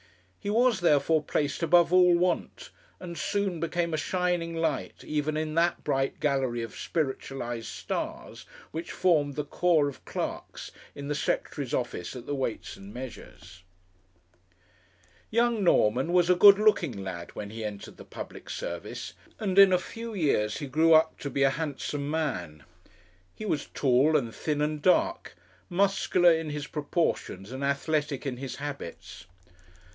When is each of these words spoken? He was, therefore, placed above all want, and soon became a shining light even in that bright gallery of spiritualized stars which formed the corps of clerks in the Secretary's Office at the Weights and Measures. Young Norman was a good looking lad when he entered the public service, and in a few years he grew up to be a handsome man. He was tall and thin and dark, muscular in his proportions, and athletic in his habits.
He 0.39 0.49
was, 0.49 0.79
therefore, 0.79 1.21
placed 1.21 1.61
above 1.61 1.93
all 1.93 2.17
want, 2.17 2.71
and 2.99 3.15
soon 3.15 3.59
became 3.59 3.93
a 3.93 3.97
shining 3.97 4.55
light 4.55 5.03
even 5.03 5.37
in 5.37 5.53
that 5.53 5.83
bright 5.83 6.19
gallery 6.19 6.63
of 6.63 6.75
spiritualized 6.75 7.67
stars 7.67 8.47
which 8.71 8.91
formed 8.91 9.35
the 9.35 9.45
corps 9.45 9.87
of 9.87 10.03
clerks 10.03 10.71
in 10.95 11.07
the 11.07 11.13
Secretary's 11.13 11.75
Office 11.75 12.15
at 12.15 12.25
the 12.25 12.33
Weights 12.33 12.75
and 12.75 12.91
Measures. 12.91 13.61
Young 15.29 15.63
Norman 15.63 16.11
was 16.11 16.31
a 16.31 16.35
good 16.35 16.57
looking 16.57 17.03
lad 17.03 17.35
when 17.35 17.51
he 17.51 17.63
entered 17.63 17.97
the 17.97 18.03
public 18.03 18.49
service, 18.49 19.13
and 19.39 19.59
in 19.59 19.71
a 19.71 19.77
few 19.77 20.15
years 20.15 20.57
he 20.57 20.65
grew 20.65 20.95
up 20.95 21.19
to 21.19 21.29
be 21.29 21.43
a 21.43 21.51
handsome 21.51 22.09
man. 22.09 22.63
He 23.35 23.45
was 23.45 23.67
tall 23.75 24.17
and 24.17 24.33
thin 24.33 24.63
and 24.63 24.81
dark, 24.81 25.35
muscular 25.69 26.33
in 26.33 26.49
his 26.49 26.65
proportions, 26.65 27.51
and 27.51 27.63
athletic 27.63 28.25
in 28.25 28.37
his 28.37 28.55
habits. 28.55 29.27